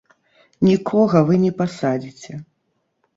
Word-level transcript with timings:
Нікога 0.67 1.21
вы 1.27 1.37
не 1.43 1.51
пасадзіце. 1.59 2.33